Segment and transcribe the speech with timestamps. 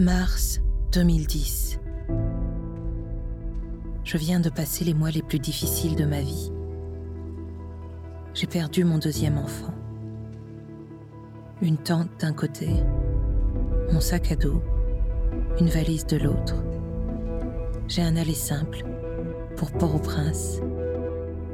[0.00, 0.62] Mars
[0.92, 1.78] 2010.
[4.02, 6.50] Je viens de passer les mois les plus difficiles de ma vie.
[8.32, 9.74] J'ai perdu mon deuxième enfant.
[11.60, 12.70] Une tente d'un côté,
[13.92, 14.62] mon sac à dos,
[15.60, 16.56] une valise de l'autre.
[17.86, 18.82] J'ai un aller simple
[19.56, 20.62] pour Port-au-Prince,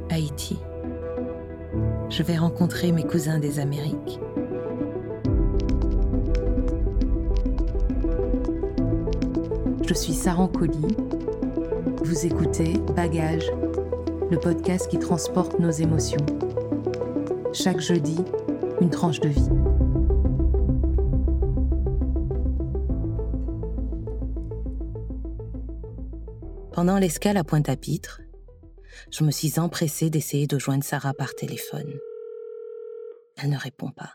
[0.09, 0.57] Haïti.
[2.11, 4.21] Je vais rencontrer mes cousins des Amériques.
[9.87, 10.97] Je suis Saran Colli.
[12.03, 13.53] Vous écoutez Bagage,
[14.33, 16.27] le podcast qui transporte nos émotions.
[17.53, 18.17] Chaque jeudi,
[18.81, 19.49] une tranche de vie.
[26.73, 28.23] Pendant l'escale à Pointe-à-Pitre,
[29.13, 31.95] je me suis empressée d'essayer de joindre Sarah par téléphone.
[33.37, 34.15] Elle ne répond pas.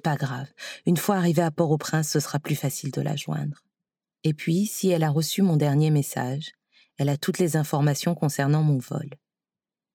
[0.00, 0.48] C'est pas grave.
[0.86, 3.62] Une fois arrivée à Port-au-Prince, ce sera plus facile de la joindre.
[4.24, 6.52] Et puis, si elle a reçu mon dernier message,
[6.96, 9.10] elle a toutes les informations concernant mon vol.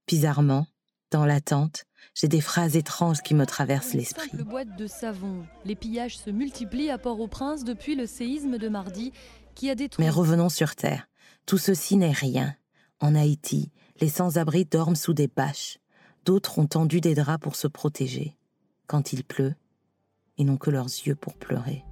[0.08, 0.67] Bizarrement,
[1.09, 4.30] dans l'attente, j'ai des phrases étranges qui me traversent l'esprit.
[4.34, 5.47] Le boîte de savon.
[5.66, 9.12] Les pillages se multiplient à Port-au-Prince depuis le séisme de mardi
[9.56, 10.06] qui a détruit.
[10.06, 11.08] Mais revenons sur Terre.
[11.47, 12.56] Tout ceci n'est rien.
[13.00, 15.80] En Haïti, les sans-abri dorment sous des bâches.
[16.25, 18.38] D'autres ont tendu des draps pour se protéger.
[18.86, 19.56] Quand il pleut,
[20.38, 21.83] ils n'ont que leurs yeux pour pleurer.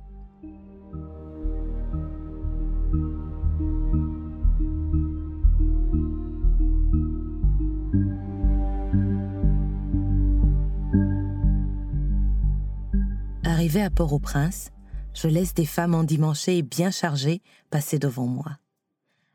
[13.46, 14.72] Arrivé à Port-au-Prince,
[15.14, 18.58] je laisse des femmes endimanchées et bien chargées passer devant moi.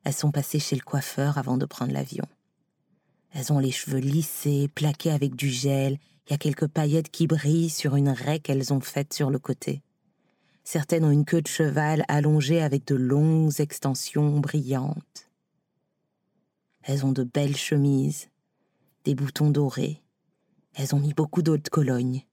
[0.05, 2.27] Elles sont passées chez le coiffeur avant de prendre l'avion.
[3.33, 5.99] Elles ont les cheveux lissés, plaqués avec du gel,
[6.29, 9.39] il y a quelques paillettes qui brillent sur une raie qu'elles ont faite sur le
[9.39, 9.83] côté.
[10.63, 15.31] Certaines ont une queue de cheval allongée avec de longues extensions brillantes.
[16.83, 18.29] Elles ont de belles chemises,
[19.05, 20.03] des boutons dorés.
[20.75, 22.27] Elles ont mis beaucoup d'eau de Cologne.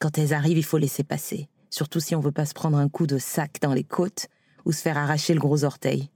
[0.00, 2.88] Quand elles arrivent, il faut laisser passer, surtout si on veut pas se prendre un
[2.88, 4.26] coup de sac dans les côtes
[4.64, 6.10] ou se faire arracher le gros orteil.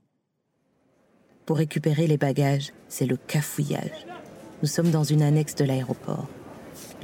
[1.45, 4.05] Pour récupérer les bagages, c'est le cafouillage.
[4.61, 6.27] Nous sommes dans une annexe de l'aéroport.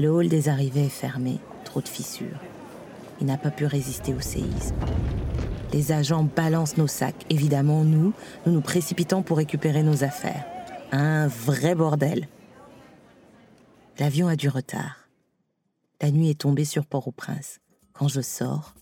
[0.01, 2.39] Le hall des arrivées est fermé, trop de fissures.
[3.19, 4.73] Il n'a pas pu résister au séisme.
[5.73, 7.23] Les agents balancent nos sacs.
[7.29, 8.11] Évidemment, nous,
[8.47, 10.43] nous nous précipitons pour récupérer nos affaires.
[10.91, 12.27] Un vrai bordel.
[13.99, 15.07] L'avion a du retard.
[16.01, 17.59] La nuit est tombée sur Port-au-Prince.
[17.93, 18.73] Quand je sors,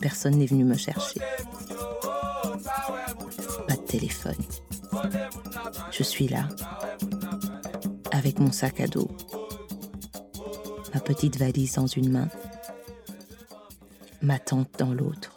[0.00, 1.20] personne n'est venu me chercher.
[3.68, 4.32] Pas de téléphone.
[5.90, 6.48] Je suis là,
[8.12, 9.10] avec mon sac à dos,
[10.94, 12.28] ma petite valise dans une main,
[14.22, 15.32] ma tente dans l'autre.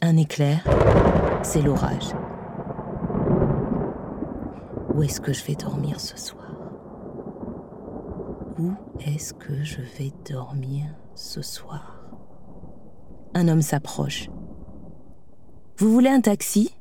[0.00, 0.64] Un éclair,
[1.42, 2.14] c'est l'orage.
[4.94, 6.50] Où est-ce que je vais dormir ce soir?
[8.58, 12.00] Où est-ce que je vais dormir ce soir?
[13.34, 14.30] Un homme s'approche.
[15.76, 16.74] Vous voulez un taxi?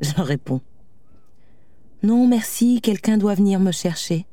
[0.00, 0.60] Je réponds.
[2.06, 4.26] Non, merci, quelqu'un doit venir me chercher.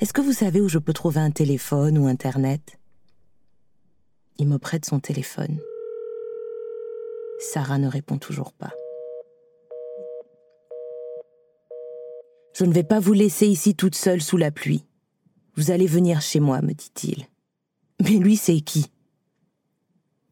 [0.00, 2.76] Est-ce que vous savez où je peux trouver un téléphone ou Internet?
[4.38, 5.60] Il me prête son téléphone.
[7.38, 8.72] Sarah ne répond toujours pas.
[12.52, 14.84] Je ne vais pas vous laisser ici toute seule sous la pluie.
[15.54, 17.28] Vous allez venir chez moi, me dit-il.
[18.02, 18.90] Mais lui, c'est qui?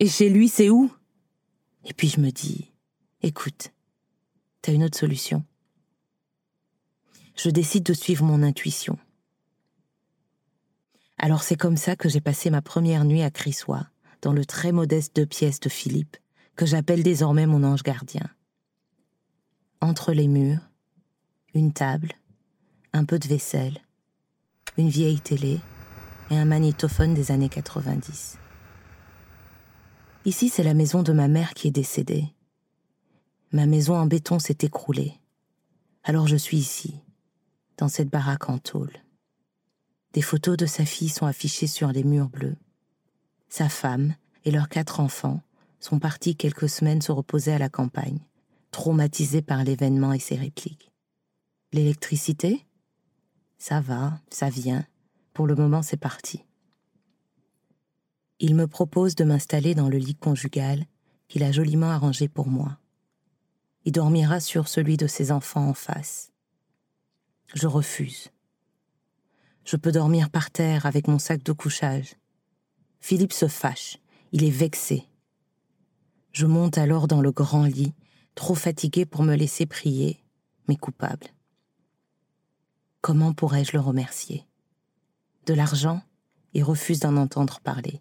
[0.00, 0.90] Et chez lui, c'est où?
[1.84, 2.72] Et puis je me dis,
[3.22, 3.72] écoute,
[4.62, 5.44] t'as une autre solution
[7.38, 8.98] je décide de suivre mon intuition.
[11.18, 13.86] Alors c'est comme ça que j'ai passé ma première nuit à Crissois,
[14.22, 16.16] dans le très modeste deux pièces de Philippe,
[16.56, 18.28] que j'appelle désormais mon ange gardien.
[19.80, 20.60] Entre les murs,
[21.54, 22.12] une table,
[22.92, 23.78] un peu de vaisselle,
[24.76, 25.60] une vieille télé
[26.30, 28.36] et un magnétophone des années 90.
[30.24, 32.26] Ici, c'est la maison de ma mère qui est décédée.
[33.52, 35.14] Ma maison en béton s'est écroulée.
[36.02, 37.00] Alors je suis ici,
[37.78, 38.92] dans cette baraque en tôle.
[40.12, 42.56] Des photos de sa fille sont affichées sur les murs bleus.
[43.48, 44.14] Sa femme
[44.44, 45.40] et leurs quatre enfants
[45.80, 48.20] sont partis quelques semaines se reposer à la campagne,
[48.70, 50.92] traumatisés par l'événement et ses répliques.
[51.72, 52.66] L'électricité?
[53.58, 54.84] Ça va, ça vient.
[55.32, 56.44] Pour le moment, c'est parti.
[58.40, 60.84] Il me propose de m'installer dans le lit conjugal
[61.28, 62.78] qu'il a joliment arrangé pour moi.
[63.84, 66.32] Il dormira sur celui de ses enfants en face.
[67.54, 68.28] Je refuse.
[69.64, 72.16] Je peux dormir par terre avec mon sac de couchage.
[73.00, 73.98] Philippe se fâche,
[74.32, 75.04] il est vexé.
[76.32, 77.94] Je monte alors dans le grand lit,
[78.34, 80.22] trop fatigué pour me laisser prier,
[80.68, 81.28] mais coupable.
[83.00, 84.44] Comment pourrais-je le remercier?
[85.46, 86.02] De l'argent?
[86.54, 88.00] Il refuse d'en entendre parler.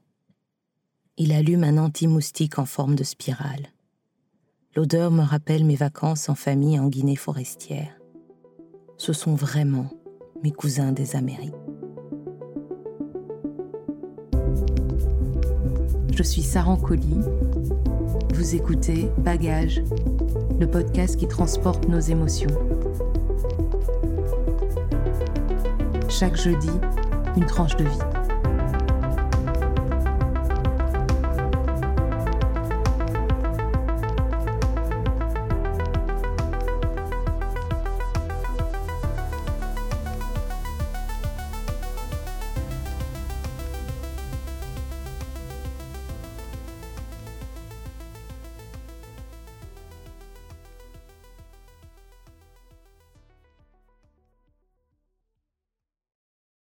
[1.17, 3.67] Il allume un anti-moustique en forme de spirale.
[4.75, 7.97] L'odeur me rappelle mes vacances en famille en Guinée forestière.
[8.97, 9.85] Ce sont vraiment
[10.43, 11.53] mes cousins des Amériques.
[16.11, 17.19] Je suis Sarah Colli.
[18.33, 19.83] Vous écoutez Bagage,
[20.59, 22.49] le podcast qui transporte nos émotions.
[26.09, 26.71] Chaque jeudi,
[27.35, 28.16] une tranche de vie.